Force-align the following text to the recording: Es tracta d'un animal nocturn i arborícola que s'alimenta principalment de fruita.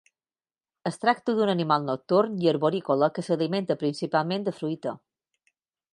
Es 0.89 0.95
tracta 1.03 1.35
d'un 1.39 1.51
animal 1.53 1.85
nocturn 1.91 2.33
i 2.45 2.49
arborícola 2.53 3.11
que 3.19 3.27
s'alimenta 3.29 3.77
principalment 3.85 4.49
de 4.49 4.59
fruita. 4.63 4.99